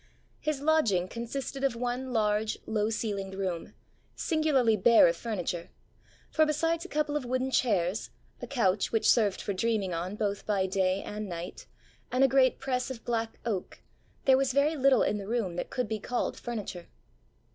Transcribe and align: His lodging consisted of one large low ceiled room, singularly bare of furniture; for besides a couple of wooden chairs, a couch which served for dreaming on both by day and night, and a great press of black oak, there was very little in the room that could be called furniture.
His 0.39 0.61
lodging 0.61 1.07
consisted 1.07 1.63
of 1.63 1.75
one 1.75 2.11
large 2.11 2.57
low 2.65 2.89
ceiled 2.89 3.35
room, 3.35 3.75
singularly 4.15 4.75
bare 4.75 5.07
of 5.07 5.15
furniture; 5.15 5.69
for 6.31 6.43
besides 6.43 6.83
a 6.83 6.87
couple 6.89 7.15
of 7.15 7.23
wooden 7.23 7.51
chairs, 7.51 8.09
a 8.41 8.47
couch 8.47 8.91
which 8.91 9.07
served 9.07 9.39
for 9.39 9.53
dreaming 9.53 9.93
on 9.93 10.15
both 10.15 10.43
by 10.47 10.65
day 10.65 11.03
and 11.03 11.29
night, 11.29 11.67
and 12.11 12.23
a 12.23 12.27
great 12.27 12.57
press 12.57 12.89
of 12.89 13.05
black 13.05 13.37
oak, 13.45 13.83
there 14.25 14.37
was 14.37 14.53
very 14.53 14.75
little 14.75 15.03
in 15.03 15.19
the 15.19 15.27
room 15.27 15.55
that 15.55 15.69
could 15.69 15.87
be 15.87 15.99
called 15.99 16.35
furniture. 16.35 16.87